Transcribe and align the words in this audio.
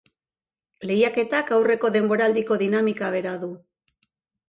Lehiaketak 0.91 1.53
aurreko 1.59 1.93
denboraldiko 1.99 2.61
dinamika 2.65 3.15
bera 3.21 3.39
du. 3.47 3.55